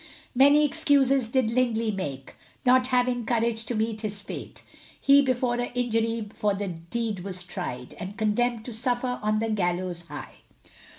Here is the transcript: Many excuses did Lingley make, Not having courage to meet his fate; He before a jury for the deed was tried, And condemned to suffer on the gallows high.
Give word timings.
Many 0.33 0.65
excuses 0.65 1.29
did 1.29 1.51
Lingley 1.51 1.91
make, 1.91 2.33
Not 2.65 2.87
having 2.87 3.23
courage 3.23 3.65
to 3.65 3.75
meet 3.75 4.01
his 4.01 4.19
fate; 4.19 4.63
He 4.99 5.21
before 5.21 5.59
a 5.59 5.87
jury 5.89 6.27
for 6.33 6.55
the 6.55 6.69
deed 6.69 7.19
was 7.19 7.43
tried, 7.43 7.93
And 7.99 8.17
condemned 8.17 8.65
to 8.65 8.73
suffer 8.73 9.19
on 9.21 9.37
the 9.37 9.49
gallows 9.51 10.01
high. 10.07 10.37